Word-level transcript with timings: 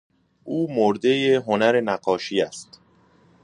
او 0.43 0.73
مرده 0.75 1.41
هنر 1.47 1.81
نقاشی 1.81 2.41
است. 2.41 2.79